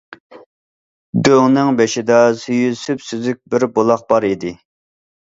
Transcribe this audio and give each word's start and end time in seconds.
دۆڭنىڭ 1.27 1.69
بېشىدا 1.81 2.17
سۈيى 2.45 2.71
سۈپسۈزۈك 2.79 3.39
بىر 3.55 3.67
بۇلاق 3.77 4.03
بار 4.15 4.27
ئىدى. 4.31 4.55